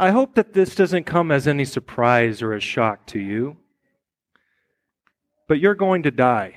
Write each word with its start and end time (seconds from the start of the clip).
I 0.00 0.12
hope 0.12 0.34
that 0.36 0.54
this 0.54 0.74
doesn't 0.74 1.04
come 1.04 1.30
as 1.30 1.46
any 1.46 1.66
surprise 1.66 2.40
or 2.40 2.54
a 2.54 2.60
shock 2.60 3.04
to 3.08 3.18
you, 3.18 3.58
but 5.46 5.60
you're 5.60 5.74
going 5.74 6.04
to 6.04 6.10
die. 6.10 6.56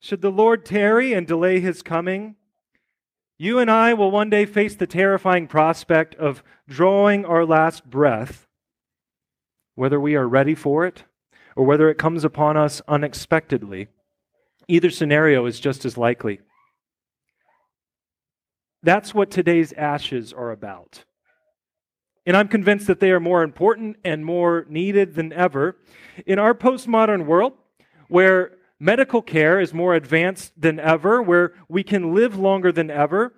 Should 0.00 0.20
the 0.20 0.32
Lord 0.32 0.64
tarry 0.66 1.12
and 1.12 1.28
delay 1.28 1.60
his 1.60 1.80
coming, 1.80 2.34
you 3.38 3.60
and 3.60 3.70
I 3.70 3.94
will 3.94 4.10
one 4.10 4.30
day 4.30 4.46
face 4.46 4.74
the 4.74 4.88
terrifying 4.88 5.46
prospect 5.46 6.16
of 6.16 6.42
drawing 6.68 7.24
our 7.24 7.46
last 7.46 7.88
breath, 7.88 8.48
whether 9.76 10.00
we 10.00 10.16
are 10.16 10.26
ready 10.26 10.56
for 10.56 10.84
it 10.86 11.04
or 11.54 11.64
whether 11.64 11.88
it 11.88 11.98
comes 11.98 12.24
upon 12.24 12.56
us 12.56 12.82
unexpectedly. 12.88 13.86
Either 14.66 14.90
scenario 14.90 15.46
is 15.46 15.60
just 15.60 15.84
as 15.84 15.96
likely. 15.96 16.40
That's 18.82 19.14
what 19.14 19.30
today's 19.30 19.72
ashes 19.74 20.32
are 20.32 20.50
about. 20.50 21.04
And 22.26 22.36
I'm 22.36 22.48
convinced 22.48 22.86
that 22.86 23.00
they 23.00 23.10
are 23.10 23.20
more 23.20 23.42
important 23.42 23.96
and 24.04 24.24
more 24.24 24.66
needed 24.68 25.14
than 25.14 25.32
ever. 25.32 25.76
In 26.26 26.38
our 26.38 26.54
postmodern 26.54 27.26
world, 27.26 27.54
where 28.08 28.52
medical 28.78 29.22
care 29.22 29.60
is 29.60 29.72
more 29.72 29.94
advanced 29.94 30.52
than 30.60 30.78
ever, 30.78 31.22
where 31.22 31.52
we 31.68 31.82
can 31.82 32.14
live 32.14 32.38
longer 32.38 32.70
than 32.72 32.90
ever, 32.90 33.34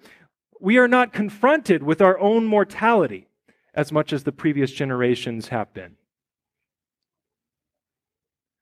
we 0.61 0.79
are 0.79 0.89
not 0.89 1.12
confronted 1.12 1.83
with 1.83 2.01
our 2.01 2.19
own 2.19 2.47
mortality 2.47 3.27
as 3.75 3.92
much 3.92 4.12
as 4.12 4.25
the 4.25 4.33
previous 4.33 4.73
generations 4.73 5.48
have 5.48 5.73
been. 5.75 5.97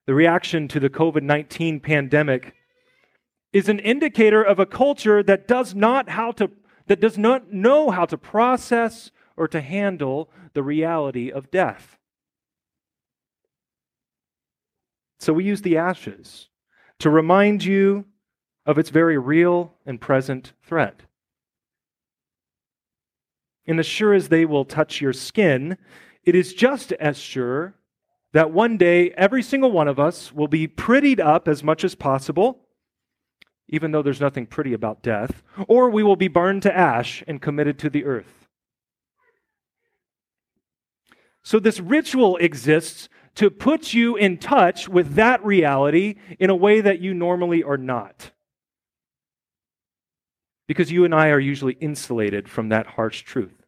The 0.07 0.15
reaction 0.15 0.67
to 0.69 0.80
the 0.80 0.91
COVID 0.91 1.23
19 1.23 1.80
pandemic 1.80 2.55
is 3.53 3.69
an 3.69 3.79
indicator 3.79 4.43
of 4.43 4.59
a 4.59 4.67
culture 4.67 5.23
that 5.23 5.46
does 5.46 5.74
not 5.74 6.09
how 6.09 6.33
to 6.33 6.51
that 6.87 7.01
does 7.01 7.19
not 7.19 7.52
know 7.52 7.91
how 7.91 8.05
to 8.07 8.19
process 8.19 9.11
or 9.37 9.49
to 9.49 9.61
handle 9.61 10.30
the 10.55 10.63
reality 10.63 11.30
of 11.30 11.51
death. 11.51 11.99
So 15.19 15.33
we 15.33 15.45
use 15.45 15.63
the 15.63 15.77
ashes 15.77 16.49
to 16.99 17.11
remind 17.11 17.65
you 17.65 18.07
of 18.66 18.79
its 18.79 18.91
very 18.91 19.19
real 19.19 19.74
and 19.87 20.01
present 20.01 20.52
threat. 20.63 21.02
And 23.67 23.79
as 23.79 23.87
sure 23.87 24.13
as 24.13 24.29
they 24.29 24.45
will 24.45 24.65
touch 24.65 25.01
your 25.01 25.13
skin, 25.13 25.79
it 26.24 26.35
is 26.35 26.55
just 26.55 26.93
as 26.93 27.19
sure 27.19 27.74
that 28.33 28.51
one 28.51 28.77
day 28.77 29.11
every 29.11 29.43
single 29.43 29.71
one 29.71 29.89
of 29.89 30.01
us 30.01 30.33
will 30.33 30.49
be 30.49 30.67
prettied 30.67 31.21
up 31.21 31.46
as 31.46 31.63
much 31.63 31.85
as 31.85 31.95
possible, 31.95 32.61
even 33.73 33.90
though 33.90 34.02
there's 34.02 34.20
nothing 34.20 34.46
pretty 34.46 34.74
about 34.74 35.02
death, 35.02 35.42
or 35.66 35.90
we 35.90 36.02
will 36.02 36.15
be 36.15 36.28
burned 36.28 36.62
to 36.62 36.76
ash 36.76 37.24
and 37.26 37.40
committed 37.42 37.78
to 37.80 37.90
the 37.90 38.04
earth. 38.04 38.46
So, 41.42 41.59
this 41.59 41.80
ritual 41.80 42.37
exists 42.37 43.09
to 43.34 43.50
put 43.50 43.95
you 43.95 44.15
in 44.15 44.37
touch 44.37 44.88
with 44.88 45.15
that 45.15 45.45
reality 45.45 46.16
in 46.38 46.50
a 46.50 46.54
way 46.54 46.82
that 46.82 47.00
you 47.00 47.15
normally 47.15 47.65
are 47.65 47.78
not. 47.78 48.30
Because 50.68 50.93
you 50.93 51.04
and 51.04 51.15
I 51.15 51.30
are 51.30 51.40
usually 51.40 51.73
insulated 51.80 52.48
from 52.48 52.68
that 52.68 52.87
harsh 52.87 53.23
truth. 53.23 53.65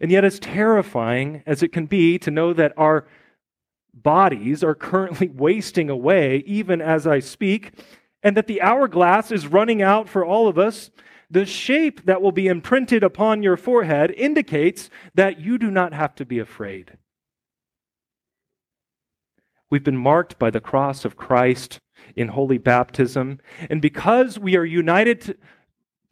And 0.00 0.10
yet, 0.10 0.24
as 0.24 0.38
terrifying 0.38 1.42
as 1.46 1.62
it 1.62 1.72
can 1.72 1.86
be 1.86 2.18
to 2.18 2.30
know 2.30 2.52
that 2.52 2.74
our 2.76 3.06
bodies 3.94 4.62
are 4.64 4.74
currently 4.74 5.28
wasting 5.34 5.90
away, 5.90 6.42
even 6.46 6.80
as 6.80 7.06
I 7.06 7.20
speak, 7.20 7.72
and 8.22 8.36
that 8.36 8.46
the 8.46 8.62
hourglass 8.62 9.30
is 9.30 9.46
running 9.46 9.82
out 9.82 10.08
for 10.08 10.24
all 10.24 10.48
of 10.48 10.58
us, 10.58 10.90
the 11.30 11.46
shape 11.46 12.04
that 12.06 12.22
will 12.22 12.32
be 12.32 12.46
imprinted 12.46 13.02
upon 13.02 13.42
your 13.42 13.56
forehead 13.56 14.10
indicates 14.12 14.90
that 15.14 15.40
you 15.40 15.58
do 15.58 15.70
not 15.70 15.92
have 15.92 16.14
to 16.16 16.24
be 16.24 16.38
afraid. 16.38 16.96
We've 19.70 19.82
been 19.82 19.96
marked 19.96 20.38
by 20.38 20.50
the 20.50 20.60
cross 20.60 21.04
of 21.04 21.16
Christ 21.16 21.80
in 22.14 22.28
holy 22.28 22.58
baptism. 22.58 23.40
And 23.68 23.82
because 23.82 24.38
we 24.38 24.56
are 24.56 24.64
united 24.64 25.36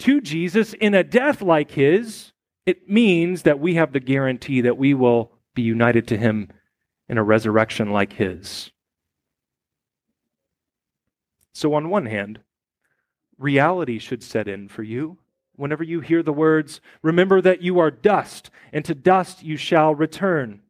to, 0.00 0.20
Jesus 0.20 0.72
in 0.74 0.94
a 0.94 1.04
death 1.04 1.42
like 1.42 1.70
his, 1.70 2.32
it 2.66 2.88
means 2.88 3.42
that 3.42 3.60
we 3.60 3.74
have 3.74 3.92
the 3.92 4.00
guarantee 4.00 4.62
that 4.62 4.78
we 4.78 4.94
will 4.94 5.32
be 5.54 5.62
united 5.62 6.08
to 6.08 6.16
him 6.16 6.48
in 7.08 7.18
a 7.18 7.22
resurrection 7.22 7.90
like 7.90 8.14
his. 8.14 8.70
So, 11.54 11.74
on 11.74 11.90
one 11.90 12.06
hand, 12.06 12.40
reality 13.38 13.98
should 13.98 14.22
set 14.22 14.48
in 14.48 14.68
for 14.68 14.82
you. 14.82 15.18
Whenever 15.54 15.84
you 15.84 16.00
hear 16.00 16.22
the 16.22 16.32
words, 16.32 16.80
remember 17.02 17.40
that 17.40 17.62
you 17.62 17.78
are 17.78 17.90
dust, 17.90 18.50
and 18.72 18.84
to 18.84 18.94
dust 18.94 19.42
you 19.42 19.56
shall 19.56 19.94
return. 19.94 20.62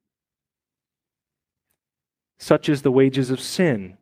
Such 2.39 2.69
is 2.69 2.83
the 2.83 2.91
wages 2.91 3.31
of 3.31 3.41
sin. 3.41 3.97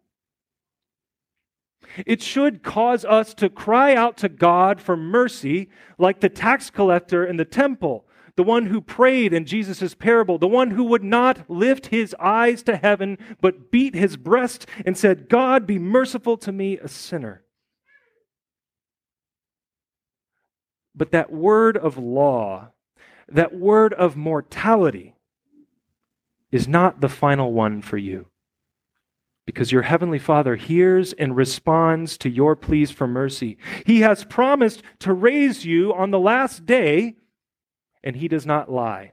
It 2.07 2.23
should 2.23 2.63
cause 2.63 3.05
us 3.05 3.35
to 3.35 3.51
cry 3.51 3.95
out 3.95 4.17
to 4.19 4.29
God 4.29 4.81
for 4.81 4.97
mercy, 4.97 5.69
like 5.99 6.21
the 6.21 6.29
tax 6.29 6.71
collector 6.71 7.27
in 7.27 7.37
the 7.37 7.45
temple, 7.45 8.07
the 8.41 8.45
one 8.45 8.65
who 8.65 8.81
prayed 8.81 9.35
in 9.35 9.45
Jesus' 9.45 9.95
parable, 9.95 10.39
the 10.39 10.49
one 10.49 10.71
who 10.71 10.85
would 10.85 11.05
not 11.05 11.51
lift 11.51 11.89
his 11.89 12.17
eyes 12.19 12.63
to 12.63 12.79
heaven, 12.79 13.19
but 13.43 13.71
beat 13.71 13.95
his 13.95 14.17
breast 14.17 14.65
and 14.87 14.97
said, 14.97 15.29
God, 15.29 15.67
be 15.67 15.79
merciful 15.79 16.39
to 16.39 16.51
me, 16.51 16.79
a 16.79 16.89
sinner. 16.89 17.43
But 20.95 21.11
that 21.11 21.31
word 21.31 21.77
of 21.77 21.99
law, 21.99 22.71
that 23.29 23.55
word 23.55 23.93
of 23.93 24.17
mortality, 24.17 25.17
is 26.51 26.67
not 26.67 27.03
the 27.03 27.11
final 27.11 27.53
one 27.53 27.83
for 27.83 27.99
you 27.99 28.25
because 29.45 29.71
your 29.71 29.83
heavenly 29.83 30.19
Father 30.19 30.57
hears 30.57 31.13
and 31.13 31.37
responds 31.37 32.17
to 32.17 32.31
your 32.31 32.57
pleas 32.57 32.91
for 32.91 33.07
mercy. 33.07 33.59
He 33.85 34.01
has 34.01 34.25
promised 34.25 34.83
to 35.01 35.13
raise 35.13 35.67
you 35.67 35.93
on 35.93 36.11
the 36.11 36.19
last 36.19 36.65
day, 36.65 37.17
and 38.03 38.17
He 38.17 38.29
does 38.29 38.47
not 38.47 38.71
lie. 38.71 39.13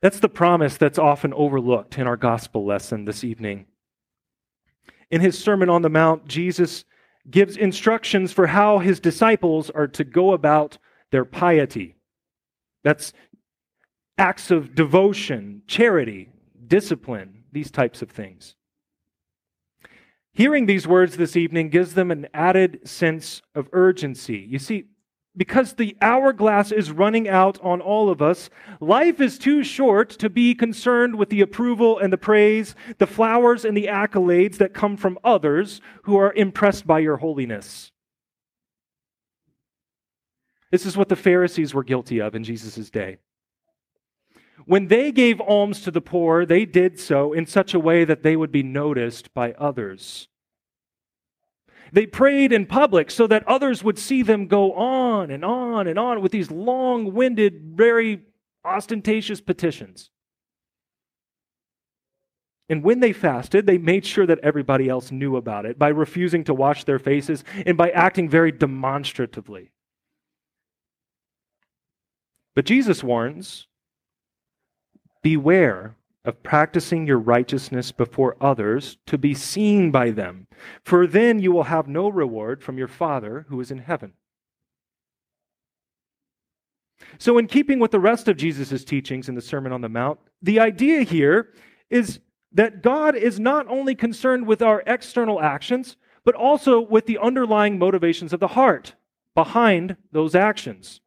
That's 0.00 0.20
the 0.20 0.28
promise 0.28 0.76
that's 0.76 0.98
often 0.98 1.34
overlooked 1.34 1.98
in 1.98 2.06
our 2.06 2.16
gospel 2.16 2.64
lesson 2.64 3.04
this 3.04 3.22
evening. 3.22 3.66
In 5.10 5.20
his 5.20 5.38
Sermon 5.38 5.68
on 5.68 5.82
the 5.82 5.90
Mount, 5.90 6.26
Jesus 6.26 6.84
gives 7.30 7.56
instructions 7.56 8.32
for 8.32 8.46
how 8.46 8.78
his 8.78 9.00
disciples 9.00 9.68
are 9.70 9.88
to 9.88 10.04
go 10.04 10.32
about 10.32 10.78
their 11.10 11.24
piety. 11.24 11.96
That's 12.82 13.12
acts 14.16 14.50
of 14.50 14.74
devotion, 14.74 15.62
charity, 15.66 16.30
discipline, 16.66 17.44
these 17.52 17.70
types 17.70 18.00
of 18.00 18.10
things. 18.10 18.54
Hearing 20.32 20.66
these 20.66 20.86
words 20.86 21.16
this 21.16 21.36
evening 21.36 21.68
gives 21.68 21.94
them 21.94 22.10
an 22.10 22.28
added 22.32 22.88
sense 22.88 23.42
of 23.54 23.68
urgency. 23.72 24.38
You 24.38 24.58
see, 24.58 24.84
because 25.36 25.74
the 25.74 25.96
hourglass 26.00 26.72
is 26.72 26.90
running 26.90 27.28
out 27.28 27.58
on 27.62 27.80
all 27.80 28.10
of 28.10 28.20
us, 28.20 28.50
life 28.80 29.20
is 29.20 29.38
too 29.38 29.62
short 29.62 30.10
to 30.10 30.28
be 30.28 30.54
concerned 30.54 31.16
with 31.16 31.30
the 31.30 31.40
approval 31.40 31.98
and 31.98 32.12
the 32.12 32.18
praise, 32.18 32.74
the 32.98 33.06
flowers 33.06 33.64
and 33.64 33.76
the 33.76 33.86
accolades 33.86 34.58
that 34.58 34.74
come 34.74 34.96
from 34.96 35.18
others 35.22 35.80
who 36.02 36.16
are 36.16 36.32
impressed 36.32 36.86
by 36.86 36.98
your 36.98 37.18
holiness. 37.18 37.92
This 40.70 40.86
is 40.86 40.96
what 40.96 41.08
the 41.08 41.16
Pharisees 41.16 41.74
were 41.74 41.84
guilty 41.84 42.20
of 42.20 42.34
in 42.34 42.44
Jesus' 42.44 42.90
day. 42.90 43.18
When 44.66 44.88
they 44.88 45.10
gave 45.10 45.40
alms 45.40 45.80
to 45.82 45.90
the 45.90 46.00
poor, 46.00 46.44
they 46.44 46.64
did 46.64 46.98
so 46.98 47.32
in 47.32 47.46
such 47.46 47.72
a 47.74 47.80
way 47.80 48.04
that 48.04 48.22
they 48.22 48.36
would 48.36 48.52
be 48.52 48.62
noticed 48.62 49.32
by 49.32 49.52
others. 49.52 50.28
They 51.92 52.06
prayed 52.06 52.52
in 52.52 52.66
public 52.66 53.10
so 53.10 53.26
that 53.26 53.46
others 53.48 53.82
would 53.82 53.98
see 53.98 54.22
them 54.22 54.46
go 54.46 54.72
on 54.74 55.30
and 55.30 55.44
on 55.44 55.86
and 55.86 55.98
on 55.98 56.20
with 56.20 56.32
these 56.32 56.50
long 56.50 57.12
winded, 57.12 57.72
very 57.74 58.22
ostentatious 58.64 59.40
petitions. 59.40 60.10
And 62.68 62.84
when 62.84 63.00
they 63.00 63.12
fasted, 63.12 63.66
they 63.66 63.78
made 63.78 64.06
sure 64.06 64.26
that 64.26 64.38
everybody 64.44 64.88
else 64.88 65.10
knew 65.10 65.36
about 65.36 65.66
it 65.66 65.78
by 65.78 65.88
refusing 65.88 66.44
to 66.44 66.54
wash 66.54 66.84
their 66.84 67.00
faces 67.00 67.42
and 67.66 67.76
by 67.76 67.90
acting 67.90 68.28
very 68.28 68.52
demonstratively. 68.52 69.72
But 72.54 72.66
Jesus 72.66 73.02
warns 73.02 73.66
Beware 75.22 75.96
of 76.24 76.42
practicing 76.42 77.06
your 77.06 77.18
righteousness 77.18 77.92
before 77.92 78.36
others 78.40 78.98
to 79.06 79.16
be 79.16 79.34
seen 79.34 79.90
by 79.90 80.10
them, 80.10 80.46
for 80.84 81.06
then 81.06 81.38
you 81.38 81.52
will 81.52 81.64
have 81.64 81.88
no 81.88 82.08
reward 82.08 82.62
from 82.62 82.76
your 82.76 82.88
Father 82.88 83.46
who 83.48 83.60
is 83.60 83.70
in 83.70 83.78
heaven. 83.78 84.12
So, 87.18 87.38
in 87.38 87.46
keeping 87.46 87.78
with 87.78 87.90
the 87.90 88.00
rest 88.00 88.28
of 88.28 88.36
Jesus' 88.36 88.84
teachings 88.84 89.28
in 89.28 89.34
the 89.34 89.40
Sermon 89.40 89.72
on 89.72 89.80
the 89.80 89.88
Mount, 89.88 90.20
the 90.42 90.60
idea 90.60 91.02
here 91.02 91.54
is 91.88 92.20
that 92.52 92.82
God 92.82 93.16
is 93.16 93.40
not 93.40 93.66
only 93.68 93.94
concerned 93.94 94.46
with 94.46 94.60
our 94.60 94.82
external 94.86 95.40
actions, 95.40 95.96
but 96.24 96.34
also 96.34 96.80
with 96.80 97.06
the 97.06 97.18
underlying 97.18 97.78
motivations 97.78 98.32
of 98.32 98.40
the 98.40 98.48
heart 98.48 98.94
behind 99.34 99.96
those 100.12 100.34
actions. 100.34 101.00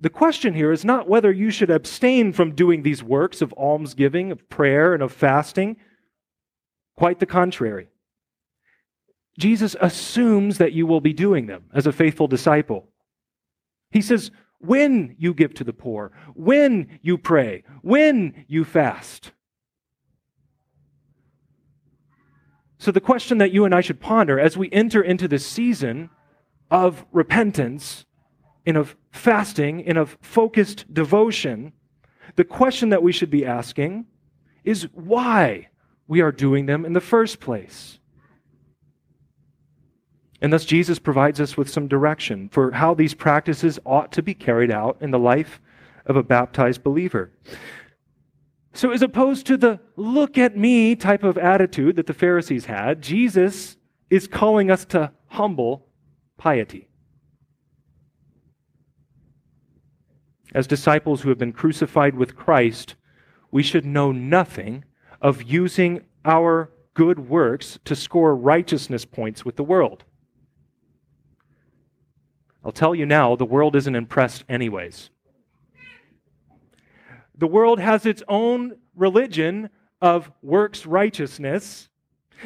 The 0.00 0.10
question 0.10 0.54
here 0.54 0.72
is 0.72 0.84
not 0.84 1.08
whether 1.08 1.32
you 1.32 1.50
should 1.50 1.70
abstain 1.70 2.32
from 2.32 2.54
doing 2.54 2.82
these 2.82 3.02
works 3.02 3.40
of 3.40 3.54
almsgiving, 3.54 4.32
of 4.32 4.48
prayer, 4.48 4.92
and 4.92 5.02
of 5.02 5.12
fasting. 5.12 5.76
Quite 6.96 7.20
the 7.20 7.26
contrary. 7.26 7.88
Jesus 9.38 9.74
assumes 9.80 10.58
that 10.58 10.72
you 10.72 10.86
will 10.86 11.00
be 11.00 11.12
doing 11.12 11.46
them 11.46 11.64
as 11.72 11.86
a 11.86 11.92
faithful 11.92 12.28
disciple. 12.28 12.88
He 13.90 14.00
says, 14.00 14.30
when 14.58 15.16
you 15.18 15.34
give 15.34 15.54
to 15.54 15.64
the 15.64 15.72
poor, 15.72 16.12
when 16.34 16.98
you 17.02 17.18
pray, 17.18 17.64
when 17.82 18.44
you 18.48 18.64
fast. 18.64 19.32
So, 22.78 22.90
the 22.90 23.00
question 23.00 23.38
that 23.38 23.52
you 23.52 23.64
and 23.64 23.74
I 23.74 23.80
should 23.80 24.00
ponder 24.00 24.38
as 24.38 24.56
we 24.56 24.70
enter 24.70 25.02
into 25.02 25.26
this 25.26 25.46
season 25.46 26.10
of 26.70 27.04
repentance 27.12 28.04
and 28.66 28.76
of 28.76 28.96
fasting 29.10 29.84
and 29.86 29.98
of 29.98 30.16
focused 30.20 30.92
devotion, 30.92 31.72
the 32.36 32.44
question 32.44 32.88
that 32.90 33.02
we 33.02 33.12
should 33.12 33.30
be 33.30 33.44
asking 33.44 34.06
is 34.64 34.88
why 34.92 35.68
we 36.06 36.20
are 36.20 36.32
doing 36.32 36.66
them 36.66 36.84
in 36.84 36.92
the 36.92 37.00
first 37.00 37.40
place. 37.40 37.98
And 40.40 40.52
thus, 40.52 40.64
Jesus 40.64 40.98
provides 40.98 41.40
us 41.40 41.56
with 41.56 41.70
some 41.70 41.88
direction 41.88 42.48
for 42.50 42.72
how 42.72 42.92
these 42.92 43.14
practices 43.14 43.78
ought 43.86 44.12
to 44.12 44.22
be 44.22 44.34
carried 44.34 44.70
out 44.70 44.98
in 45.00 45.10
the 45.10 45.18
life 45.18 45.60
of 46.06 46.16
a 46.16 46.22
baptized 46.22 46.82
believer. 46.82 47.32
So, 48.74 48.90
as 48.90 49.02
opposed 49.02 49.46
to 49.46 49.56
the 49.56 49.80
look 49.96 50.36
at 50.36 50.56
me 50.56 50.96
type 50.96 51.22
of 51.22 51.38
attitude 51.38 51.96
that 51.96 52.06
the 52.06 52.12
Pharisees 52.12 52.66
had, 52.66 53.00
Jesus 53.00 53.76
is 54.10 54.26
calling 54.26 54.70
us 54.70 54.84
to 54.86 55.12
humble 55.28 55.86
piety. 56.36 56.88
As 60.54 60.68
disciples 60.68 61.22
who 61.22 61.28
have 61.28 61.38
been 61.38 61.52
crucified 61.52 62.14
with 62.14 62.36
Christ, 62.36 62.94
we 63.50 63.62
should 63.62 63.84
know 63.84 64.12
nothing 64.12 64.84
of 65.20 65.42
using 65.42 66.04
our 66.24 66.70
good 66.94 67.28
works 67.28 67.78
to 67.84 67.96
score 67.96 68.36
righteousness 68.36 69.04
points 69.04 69.44
with 69.44 69.56
the 69.56 69.64
world. 69.64 70.04
I'll 72.64 72.72
tell 72.72 72.94
you 72.94 73.04
now, 73.04 73.36
the 73.36 73.44
world 73.44 73.76
isn't 73.76 73.94
impressed, 73.94 74.44
anyways. 74.48 75.10
The 77.36 77.48
world 77.48 77.80
has 77.80 78.06
its 78.06 78.22
own 78.28 78.76
religion 78.94 79.70
of 80.00 80.30
works 80.40 80.86
righteousness. 80.86 81.88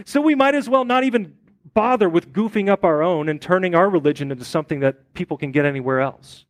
So 0.06 0.20
we 0.20 0.34
might 0.34 0.54
as 0.54 0.68
well 0.68 0.84
not 0.84 1.04
even 1.04 1.34
bother 1.74 2.08
with 2.08 2.32
goofing 2.32 2.70
up 2.70 2.84
our 2.84 3.02
own 3.02 3.28
and 3.28 3.40
turning 3.40 3.74
our 3.74 3.90
religion 3.90 4.32
into 4.32 4.44
something 4.44 4.80
that 4.80 5.12
people 5.12 5.36
can 5.36 5.52
get 5.52 5.66
anywhere 5.66 6.00
else. 6.00 6.46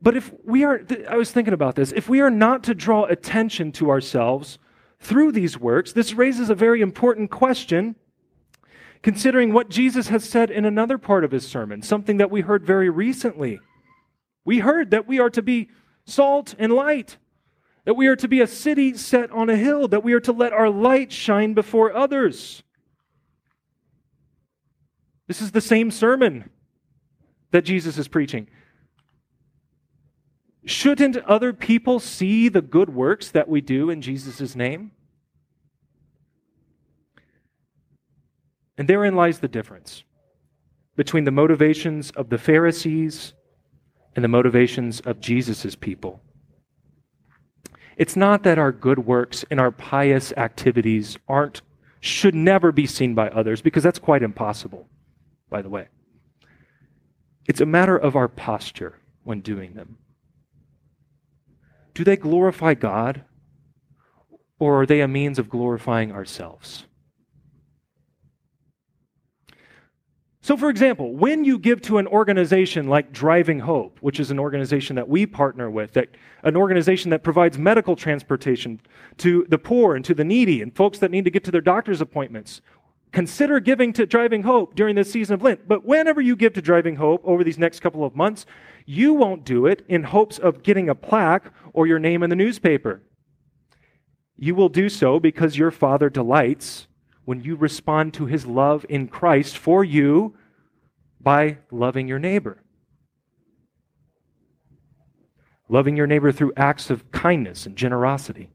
But 0.00 0.16
if 0.16 0.32
we 0.44 0.64
are, 0.64 0.80
I 1.08 1.16
was 1.16 1.30
thinking 1.30 1.54
about 1.54 1.74
this, 1.74 1.92
if 1.92 2.08
we 2.08 2.20
are 2.20 2.30
not 2.30 2.62
to 2.64 2.74
draw 2.74 3.04
attention 3.04 3.72
to 3.72 3.90
ourselves 3.90 4.58
through 5.00 5.32
these 5.32 5.58
works, 5.58 5.92
this 5.92 6.14
raises 6.14 6.50
a 6.50 6.54
very 6.54 6.80
important 6.80 7.30
question 7.30 7.96
considering 9.02 9.52
what 9.52 9.70
Jesus 9.70 10.08
has 10.08 10.28
said 10.28 10.50
in 10.50 10.64
another 10.64 10.98
part 10.98 11.24
of 11.24 11.30
his 11.30 11.46
sermon, 11.46 11.82
something 11.82 12.16
that 12.16 12.30
we 12.30 12.40
heard 12.40 12.64
very 12.64 12.90
recently. 12.90 13.60
We 14.44 14.58
heard 14.58 14.90
that 14.90 15.06
we 15.06 15.18
are 15.20 15.30
to 15.30 15.42
be 15.42 15.68
salt 16.04 16.54
and 16.58 16.72
light, 16.72 17.16
that 17.84 17.94
we 17.94 18.06
are 18.06 18.16
to 18.16 18.28
be 18.28 18.40
a 18.40 18.46
city 18.46 18.96
set 18.96 19.30
on 19.30 19.50
a 19.50 19.56
hill, 19.56 19.88
that 19.88 20.02
we 20.02 20.12
are 20.14 20.20
to 20.20 20.32
let 20.32 20.52
our 20.52 20.70
light 20.70 21.12
shine 21.12 21.54
before 21.54 21.94
others. 21.94 22.62
This 25.26 25.40
is 25.42 25.52
the 25.52 25.60
same 25.60 25.90
sermon 25.90 26.50
that 27.50 27.64
Jesus 27.64 27.98
is 27.98 28.08
preaching. 28.08 28.48
Shouldn't 30.68 31.16
other 31.24 31.54
people 31.54 31.98
see 31.98 32.50
the 32.50 32.60
good 32.60 32.90
works 32.90 33.30
that 33.30 33.48
we 33.48 33.62
do 33.62 33.88
in 33.88 34.02
Jesus' 34.02 34.54
name? 34.54 34.90
And 38.76 38.86
therein 38.86 39.16
lies 39.16 39.38
the 39.38 39.48
difference 39.48 40.04
between 40.94 41.24
the 41.24 41.30
motivations 41.30 42.10
of 42.10 42.28
the 42.28 42.36
Pharisees 42.36 43.32
and 44.14 44.22
the 44.22 44.28
motivations 44.28 45.00
of 45.00 45.20
Jesus' 45.20 45.74
people. 45.74 46.20
It's 47.96 48.14
not 48.14 48.42
that 48.42 48.58
our 48.58 48.70
good 48.70 48.98
works 48.98 49.46
and 49.50 49.58
our 49.58 49.70
pious 49.70 50.34
activities 50.36 51.16
aren't, 51.28 51.62
should 52.00 52.34
never 52.34 52.72
be 52.72 52.86
seen 52.86 53.14
by 53.14 53.30
others, 53.30 53.62
because 53.62 53.82
that's 53.82 53.98
quite 53.98 54.22
impossible, 54.22 54.86
by 55.48 55.62
the 55.62 55.70
way. 55.70 55.88
It's 57.46 57.62
a 57.62 57.66
matter 57.66 57.96
of 57.96 58.16
our 58.16 58.28
posture 58.28 58.98
when 59.24 59.40
doing 59.40 59.72
them. 59.72 59.96
Do 61.98 62.04
they 62.04 62.16
glorify 62.16 62.74
God, 62.74 63.24
or 64.60 64.82
are 64.82 64.86
they 64.86 65.00
a 65.00 65.08
means 65.08 65.36
of 65.36 65.50
glorifying 65.50 66.12
ourselves? 66.12 66.84
So, 70.40 70.56
for 70.56 70.70
example, 70.70 71.16
when 71.16 71.42
you 71.42 71.58
give 71.58 71.82
to 71.82 71.98
an 71.98 72.06
organization 72.06 72.86
like 72.86 73.10
Driving 73.10 73.58
Hope, 73.58 73.98
which 74.00 74.20
is 74.20 74.30
an 74.30 74.38
organization 74.38 74.94
that 74.94 75.08
we 75.08 75.26
partner 75.26 75.68
with, 75.68 75.94
that, 75.94 76.10
an 76.44 76.56
organization 76.56 77.10
that 77.10 77.24
provides 77.24 77.58
medical 77.58 77.96
transportation 77.96 78.80
to 79.16 79.44
the 79.48 79.58
poor 79.58 79.96
and 79.96 80.04
to 80.04 80.14
the 80.14 80.24
needy 80.24 80.62
and 80.62 80.76
folks 80.76 81.00
that 81.00 81.10
need 81.10 81.24
to 81.24 81.32
get 81.32 81.42
to 81.42 81.50
their 81.50 81.60
doctor's 81.60 82.00
appointments, 82.00 82.60
consider 83.12 83.60
giving 83.60 83.92
to 83.94 84.06
Driving 84.06 84.42
Hope 84.42 84.74
during 84.74 84.94
this 84.94 85.10
season 85.10 85.34
of 85.34 85.42
Lent. 85.42 85.66
But 85.66 85.84
whenever 85.84 86.20
you 86.20 86.36
give 86.36 86.54
to 86.54 86.62
Driving 86.62 86.96
Hope 86.96 87.22
over 87.24 87.44
these 87.44 87.58
next 87.58 87.80
couple 87.80 88.04
of 88.04 88.16
months, 88.16 88.46
you 88.86 89.14
won't 89.14 89.44
do 89.44 89.66
it 89.66 89.84
in 89.88 90.04
hopes 90.04 90.38
of 90.38 90.62
getting 90.62 90.88
a 90.88 90.94
plaque 90.94 91.52
or 91.72 91.86
your 91.86 91.98
name 91.98 92.22
in 92.22 92.30
the 92.30 92.36
newspaper. 92.36 93.02
You 94.36 94.54
will 94.54 94.68
do 94.68 94.88
so 94.88 95.18
because 95.18 95.58
your 95.58 95.70
Father 95.70 96.08
delights 96.08 96.86
when 97.24 97.42
you 97.42 97.56
respond 97.56 98.14
to 98.14 98.26
his 98.26 98.46
love 98.46 98.86
in 98.88 99.08
Christ 99.08 99.58
for 99.58 99.84
you 99.84 100.36
by 101.20 101.58
loving 101.70 102.08
your 102.08 102.18
neighbor. 102.18 102.62
Loving 105.68 105.96
your 105.96 106.06
neighbor 106.06 106.32
through 106.32 106.52
acts 106.56 106.88
of 106.88 107.10
kindness 107.10 107.66
and 107.66 107.76
generosity. 107.76 108.48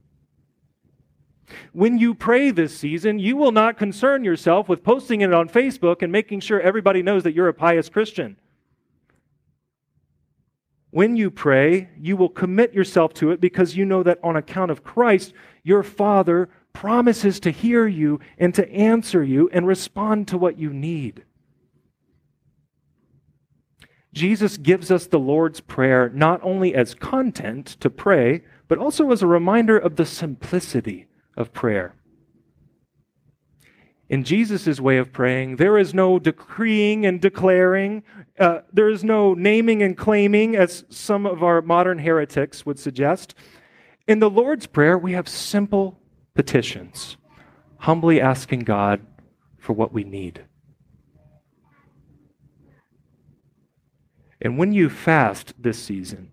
When 1.71 1.97
you 1.97 2.13
pray 2.13 2.51
this 2.51 2.77
season, 2.77 3.19
you 3.19 3.35
will 3.35 3.51
not 3.51 3.77
concern 3.77 4.23
yourself 4.23 4.69
with 4.69 4.83
posting 4.83 5.21
it 5.21 5.33
on 5.33 5.49
Facebook 5.49 6.01
and 6.01 6.11
making 6.11 6.41
sure 6.41 6.59
everybody 6.59 7.01
knows 7.01 7.23
that 7.23 7.33
you're 7.33 7.47
a 7.47 7.53
pious 7.53 7.89
Christian. 7.89 8.37
When 10.91 11.15
you 11.15 11.31
pray, 11.31 11.89
you 11.99 12.15
will 12.15 12.29
commit 12.29 12.73
yourself 12.73 13.15
to 13.15 13.31
it 13.31 13.41
because 13.41 13.75
you 13.75 13.83
know 13.83 14.03
that 14.03 14.19
on 14.23 14.35
account 14.35 14.69
of 14.69 14.83
Christ, 14.83 15.33
your 15.63 15.81
Father 15.81 16.49
promises 16.71 17.39
to 17.39 17.51
hear 17.51 17.87
you 17.87 18.19
and 18.37 18.53
to 18.53 18.71
answer 18.71 19.23
you 19.23 19.49
and 19.51 19.65
respond 19.65 20.27
to 20.27 20.37
what 20.37 20.59
you 20.59 20.71
need. 20.71 21.23
Jesus 24.13 24.57
gives 24.57 24.91
us 24.91 25.07
the 25.07 25.17
Lord's 25.17 25.59
Prayer 25.59 26.09
not 26.09 26.39
only 26.43 26.75
as 26.75 26.93
content 26.93 27.65
to 27.79 27.89
pray, 27.89 28.43
but 28.67 28.77
also 28.77 29.11
as 29.11 29.23
a 29.23 29.27
reminder 29.27 29.77
of 29.77 29.95
the 29.95 30.05
simplicity 30.05 31.07
of 31.35 31.53
prayer. 31.53 31.95
In 34.09 34.23
Jesus' 34.23 34.79
way 34.79 34.97
of 34.97 35.11
praying, 35.11 35.55
there 35.55 35.77
is 35.77 35.93
no 35.93 36.19
decreeing 36.19 37.05
and 37.05 37.19
declaring. 37.19 38.03
Uh, 38.37 38.59
there 38.71 38.89
is 38.89 39.03
no 39.03 39.33
naming 39.33 39.81
and 39.81 39.97
claiming, 39.97 40.55
as 40.55 40.85
some 40.89 41.25
of 41.25 41.41
our 41.41 41.61
modern 41.61 41.99
heretics 41.99 42.65
would 42.65 42.77
suggest. 42.77 43.33
In 44.07 44.19
the 44.19 44.29
Lord's 44.29 44.67
Prayer, 44.67 44.97
we 44.97 45.13
have 45.13 45.27
simple 45.27 45.99
petitions, 46.35 47.17
humbly 47.77 48.19
asking 48.19 48.59
God 48.59 49.01
for 49.57 49.73
what 49.73 49.93
we 49.93 50.03
need. 50.03 50.45
And 54.41 54.57
when 54.57 54.73
you 54.73 54.89
fast 54.89 55.53
this 55.57 55.81
season, 55.81 56.31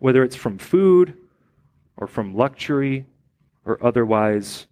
whether 0.00 0.24
it's 0.24 0.34
from 0.34 0.58
food 0.58 1.16
or 1.96 2.08
from 2.08 2.34
luxury 2.34 3.06
or 3.64 3.84
otherwise, 3.84 4.66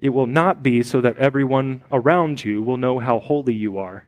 it 0.00 0.10
will 0.10 0.26
not 0.26 0.62
be 0.62 0.82
so 0.82 1.00
that 1.00 1.16
everyone 1.18 1.82
around 1.90 2.44
you 2.44 2.62
will 2.62 2.76
know 2.76 2.98
how 2.98 3.18
holy 3.18 3.54
you 3.54 3.78
are. 3.78 4.06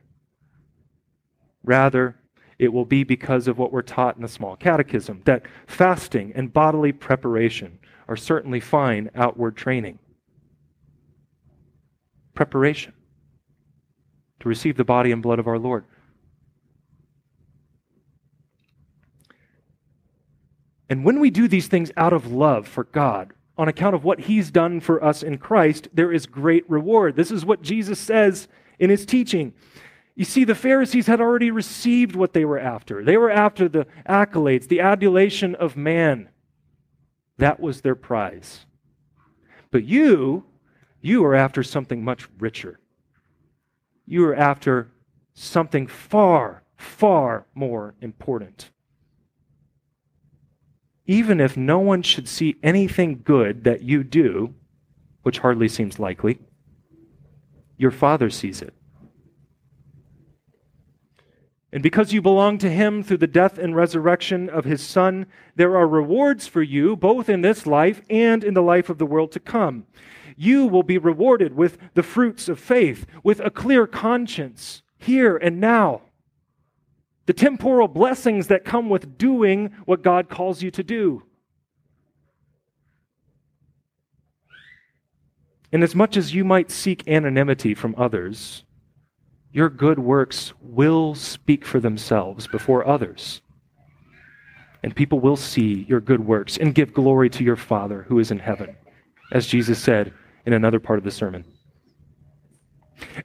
Rather, 1.63 2.15
it 2.57 2.71
will 2.71 2.85
be 2.85 3.03
because 3.03 3.47
of 3.47 3.57
what 3.57 3.71
we're 3.71 3.81
taught 3.81 4.15
in 4.15 4.21
the 4.21 4.27
small 4.27 4.55
catechism 4.55 5.21
that 5.25 5.43
fasting 5.67 6.31
and 6.35 6.53
bodily 6.53 6.91
preparation 6.91 7.79
are 8.07 8.15
certainly 8.15 8.59
fine 8.59 9.09
outward 9.15 9.57
training. 9.57 9.99
Preparation 12.33 12.93
to 14.39 14.49
receive 14.49 14.77
the 14.77 14.83
body 14.83 15.11
and 15.11 15.21
blood 15.21 15.39
of 15.39 15.47
our 15.47 15.59
Lord. 15.59 15.85
And 20.89 21.05
when 21.05 21.19
we 21.19 21.29
do 21.29 21.47
these 21.47 21.67
things 21.67 21.91
out 21.95 22.11
of 22.11 22.31
love 22.31 22.67
for 22.67 22.83
God, 22.83 23.33
on 23.57 23.67
account 23.67 23.95
of 23.95 24.03
what 24.03 24.21
he's 24.21 24.51
done 24.51 24.79
for 24.79 25.03
us 25.03 25.23
in 25.23 25.37
Christ, 25.37 25.89
there 25.93 26.11
is 26.11 26.25
great 26.25 26.69
reward. 26.69 27.15
This 27.15 27.31
is 27.31 27.45
what 27.45 27.61
Jesus 27.61 27.99
says 27.99 28.47
in 28.79 28.89
his 28.89 29.05
teaching. 29.05 29.53
You 30.15 30.25
see, 30.25 30.43
the 30.43 30.55
Pharisees 30.55 31.07
had 31.07 31.21
already 31.21 31.51
received 31.51 32.15
what 32.15 32.33
they 32.33 32.45
were 32.45 32.59
after. 32.59 33.03
They 33.03 33.17
were 33.17 33.31
after 33.31 33.69
the 33.69 33.87
accolades, 34.07 34.67
the 34.67 34.81
adulation 34.81 35.55
of 35.55 35.77
man. 35.77 36.29
That 37.37 37.59
was 37.59 37.81
their 37.81 37.95
prize. 37.95 38.65
But 39.69 39.83
you, 39.85 40.45
you 41.01 41.23
are 41.25 41.35
after 41.35 41.63
something 41.63 42.03
much 42.03 42.27
richer. 42.39 42.79
You 44.05 44.25
are 44.25 44.35
after 44.35 44.91
something 45.33 45.87
far, 45.87 46.63
far 46.75 47.45
more 47.55 47.95
important 48.01 48.69
even 51.11 51.41
if 51.41 51.57
no 51.57 51.77
one 51.77 52.01
should 52.01 52.25
see 52.25 52.55
anything 52.63 53.21
good 53.21 53.65
that 53.65 53.81
you 53.81 54.01
do, 54.01 54.53
which 55.23 55.39
hardly 55.39 55.67
seems 55.67 55.99
likely, 55.99 56.39
your 57.75 57.91
Father 57.91 58.29
sees 58.29 58.61
it. 58.61 58.73
And 61.73 61.83
because 61.83 62.13
you 62.13 62.21
belong 62.21 62.57
to 62.59 62.69
Him 62.69 63.03
through 63.03 63.17
the 63.17 63.27
death 63.27 63.57
and 63.57 63.75
resurrection 63.75 64.49
of 64.49 64.63
His 64.63 64.81
Son, 64.81 65.25
there 65.57 65.75
are 65.75 65.85
rewards 65.85 66.47
for 66.47 66.61
you, 66.61 66.95
both 66.95 67.27
in 67.27 67.41
this 67.41 67.67
life 67.67 68.01
and 68.09 68.41
in 68.41 68.53
the 68.53 68.63
life 68.63 68.89
of 68.89 68.97
the 68.97 69.05
world 69.05 69.33
to 69.33 69.39
come. 69.41 69.87
You 70.37 70.65
will 70.65 70.83
be 70.83 70.97
rewarded 70.97 71.57
with 71.57 71.77
the 71.93 72.03
fruits 72.03 72.47
of 72.47 72.57
faith, 72.57 73.05
with 73.21 73.41
a 73.41 73.49
clear 73.49 73.85
conscience, 73.85 74.81
here 74.97 75.35
and 75.35 75.59
now 75.59 76.03
the 77.25 77.33
temporal 77.33 77.87
blessings 77.87 78.47
that 78.47 78.65
come 78.65 78.89
with 78.89 79.17
doing 79.17 79.71
what 79.85 80.01
God 80.01 80.29
calls 80.29 80.61
you 80.61 80.71
to 80.71 80.83
do. 80.83 81.23
And 85.71 85.83
as 85.83 85.95
much 85.95 86.17
as 86.17 86.33
you 86.33 86.43
might 86.43 86.69
seek 86.69 87.07
anonymity 87.07 87.73
from 87.73 87.95
others, 87.97 88.63
your 89.53 89.69
good 89.69 89.99
works 89.99 90.53
will 90.61 91.15
speak 91.15 91.65
for 91.65 91.79
themselves 91.79 92.47
before 92.47 92.87
others. 92.87 93.41
And 94.83 94.95
people 94.95 95.19
will 95.19 95.37
see 95.37 95.85
your 95.87 96.01
good 96.01 96.25
works 96.25 96.57
and 96.57 96.75
give 96.75 96.93
glory 96.93 97.29
to 97.31 97.43
your 97.43 97.55
Father 97.55 98.03
who 98.03 98.19
is 98.19 98.31
in 98.31 98.39
heaven, 98.39 98.75
as 99.31 99.47
Jesus 99.47 99.79
said 99.79 100.13
in 100.45 100.53
another 100.53 100.79
part 100.79 100.97
of 100.97 101.05
the 101.05 101.11
sermon. 101.11 101.45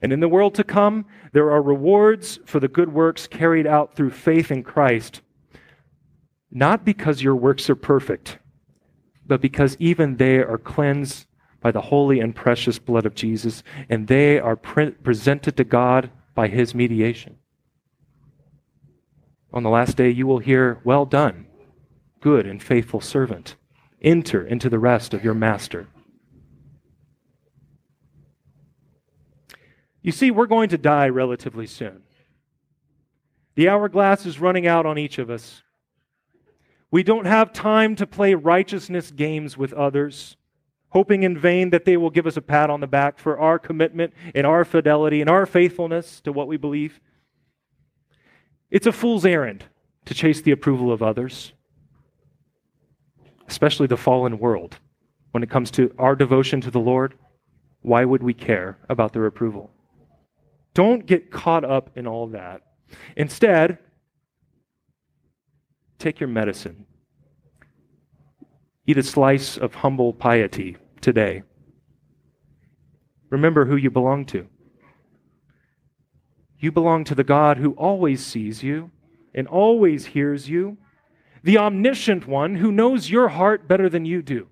And 0.02 0.12
in 0.12 0.20
the 0.20 0.28
world 0.28 0.54
to 0.56 0.64
come, 0.64 1.06
there 1.32 1.50
are 1.50 1.62
rewards 1.62 2.38
for 2.44 2.60
the 2.60 2.68
good 2.68 2.92
works 2.92 3.26
carried 3.26 3.66
out 3.66 3.94
through 3.94 4.10
faith 4.10 4.50
in 4.50 4.62
Christ, 4.62 5.20
not 6.50 6.84
because 6.84 7.22
your 7.22 7.36
works 7.36 7.68
are 7.68 7.76
perfect, 7.76 8.38
but 9.26 9.40
because 9.40 9.76
even 9.78 10.16
they 10.16 10.38
are 10.38 10.58
cleansed 10.58 11.26
by 11.60 11.72
the 11.72 11.80
holy 11.80 12.20
and 12.20 12.34
precious 12.34 12.78
blood 12.78 13.06
of 13.06 13.14
Jesus, 13.14 13.62
and 13.88 14.06
they 14.06 14.38
are 14.38 14.56
pre- 14.56 14.92
presented 14.92 15.56
to 15.56 15.64
God 15.64 16.10
by 16.34 16.48
his 16.48 16.74
mediation. 16.74 17.36
On 19.52 19.62
the 19.62 19.70
last 19.70 19.96
day, 19.96 20.10
you 20.10 20.26
will 20.26 20.38
hear, 20.38 20.80
Well 20.84 21.06
done, 21.06 21.46
good 22.20 22.46
and 22.46 22.62
faithful 22.62 23.00
servant. 23.00 23.56
Enter 24.02 24.46
into 24.46 24.68
the 24.68 24.78
rest 24.78 25.14
of 25.14 25.24
your 25.24 25.34
master. 25.34 25.88
You 30.06 30.12
see, 30.12 30.30
we're 30.30 30.46
going 30.46 30.68
to 30.68 30.78
die 30.78 31.08
relatively 31.08 31.66
soon. 31.66 32.04
The 33.56 33.68
hourglass 33.68 34.24
is 34.24 34.38
running 34.38 34.64
out 34.64 34.86
on 34.86 34.98
each 34.98 35.18
of 35.18 35.30
us. 35.30 35.64
We 36.92 37.02
don't 37.02 37.24
have 37.24 37.52
time 37.52 37.96
to 37.96 38.06
play 38.06 38.34
righteousness 38.34 39.10
games 39.10 39.58
with 39.58 39.72
others, 39.72 40.36
hoping 40.90 41.24
in 41.24 41.36
vain 41.36 41.70
that 41.70 41.84
they 41.84 41.96
will 41.96 42.10
give 42.10 42.24
us 42.24 42.36
a 42.36 42.40
pat 42.40 42.70
on 42.70 42.78
the 42.78 42.86
back 42.86 43.18
for 43.18 43.36
our 43.40 43.58
commitment 43.58 44.14
and 44.32 44.46
our 44.46 44.64
fidelity 44.64 45.20
and 45.20 45.28
our 45.28 45.44
faithfulness 45.44 46.20
to 46.20 46.30
what 46.30 46.46
we 46.46 46.56
believe. 46.56 47.00
It's 48.70 48.86
a 48.86 48.92
fool's 48.92 49.26
errand 49.26 49.64
to 50.04 50.14
chase 50.14 50.40
the 50.40 50.52
approval 50.52 50.92
of 50.92 51.02
others, 51.02 51.52
especially 53.48 53.88
the 53.88 53.96
fallen 53.96 54.38
world. 54.38 54.78
When 55.32 55.42
it 55.42 55.50
comes 55.50 55.72
to 55.72 55.92
our 55.98 56.14
devotion 56.14 56.60
to 56.60 56.70
the 56.70 56.78
Lord, 56.78 57.14
why 57.82 58.04
would 58.04 58.22
we 58.22 58.34
care 58.34 58.78
about 58.88 59.12
their 59.12 59.26
approval? 59.26 59.72
Don't 60.76 61.06
get 61.06 61.30
caught 61.30 61.64
up 61.64 61.96
in 61.96 62.06
all 62.06 62.26
that. 62.26 62.60
Instead, 63.16 63.78
take 65.98 66.20
your 66.20 66.28
medicine. 66.28 66.84
Eat 68.86 68.98
a 68.98 69.02
slice 69.02 69.56
of 69.56 69.76
humble 69.76 70.12
piety 70.12 70.76
today. 71.00 71.44
Remember 73.30 73.64
who 73.64 73.76
you 73.76 73.90
belong 73.90 74.26
to. 74.26 74.46
You 76.58 76.70
belong 76.70 77.04
to 77.04 77.14
the 77.14 77.24
God 77.24 77.56
who 77.56 77.72
always 77.72 78.22
sees 78.22 78.62
you 78.62 78.90
and 79.34 79.48
always 79.48 80.04
hears 80.04 80.50
you, 80.50 80.76
the 81.42 81.56
omniscient 81.56 82.28
one 82.28 82.56
who 82.56 82.70
knows 82.70 83.08
your 83.08 83.28
heart 83.28 83.66
better 83.66 83.88
than 83.88 84.04
you 84.04 84.20
do 84.20 84.46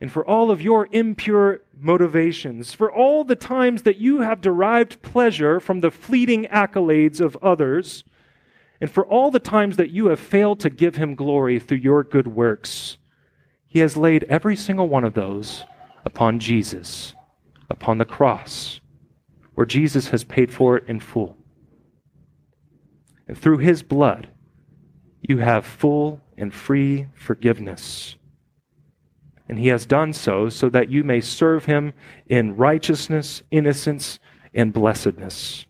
and 0.00 0.12
for 0.12 0.24
all 0.24 0.50
of 0.50 0.62
your 0.62 0.88
impure 0.92 1.60
motivations, 1.76 2.72
for 2.72 2.92
all 2.92 3.24
the 3.24 3.36
times 3.36 3.82
that 3.82 3.98
you 3.98 4.20
have 4.20 4.40
derived 4.40 5.02
pleasure 5.02 5.58
from 5.58 5.80
the 5.80 5.90
fleeting 5.90 6.44
accolades 6.46 7.20
of 7.20 7.36
others, 7.42 8.04
and 8.80 8.90
for 8.90 9.04
all 9.06 9.30
the 9.30 9.40
times 9.40 9.76
that 9.76 9.90
you 9.90 10.06
have 10.06 10.20
failed 10.20 10.60
to 10.60 10.70
give 10.70 10.96
him 10.96 11.16
glory 11.16 11.58
through 11.58 11.78
your 11.78 12.04
good 12.04 12.28
works. 12.28 12.96
He 13.66 13.80
has 13.80 13.96
laid 13.96 14.24
every 14.24 14.54
single 14.54 14.88
one 14.88 15.04
of 15.04 15.14
those 15.14 15.64
upon 16.04 16.38
Jesus, 16.38 17.14
upon 17.68 17.98
the 17.98 18.04
cross, 18.04 18.80
where 19.54 19.66
Jesus 19.66 20.08
has 20.08 20.22
paid 20.22 20.52
for 20.52 20.76
it 20.76 20.84
in 20.86 21.00
full. 21.00 21.36
And 23.26 23.36
through 23.36 23.58
his 23.58 23.82
blood, 23.82 24.28
you 25.20 25.38
have 25.38 25.66
full 25.66 26.20
and 26.36 26.54
free 26.54 27.08
forgiveness 27.14 28.14
and 29.48 29.58
he 29.58 29.68
has 29.68 29.86
done 29.86 30.12
so 30.12 30.48
so 30.48 30.68
that 30.68 30.90
you 30.90 31.02
may 31.02 31.20
serve 31.20 31.64
him 31.64 31.92
in 32.28 32.56
righteousness, 32.56 33.42
innocence, 33.50 34.18
and 34.54 34.72
blessedness. 34.72 35.64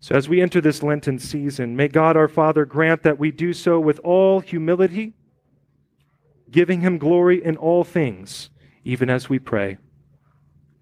So, 0.00 0.16
as 0.16 0.28
we 0.28 0.42
enter 0.42 0.60
this 0.60 0.82
Lenten 0.82 1.18
season, 1.18 1.76
may 1.76 1.86
God 1.86 2.16
our 2.16 2.26
Father 2.26 2.64
grant 2.64 3.04
that 3.04 3.20
we 3.20 3.30
do 3.30 3.52
so 3.52 3.78
with 3.78 4.00
all 4.00 4.40
humility, 4.40 5.14
giving 6.50 6.80
him 6.80 6.98
glory 6.98 7.42
in 7.42 7.56
all 7.56 7.84
things, 7.84 8.50
even 8.84 9.08
as 9.08 9.28
we 9.28 9.38
pray. 9.38 9.78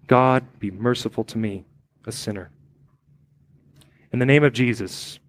God, 0.07 0.43
be 0.59 0.71
merciful 0.71 1.23
to 1.25 1.37
me, 1.37 1.65
a 2.07 2.11
sinner. 2.11 2.49
In 4.11 4.17
the 4.17 4.25
name 4.25 4.43
of 4.43 4.53
Jesus, 4.53 5.19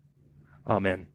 amen. 0.67 1.07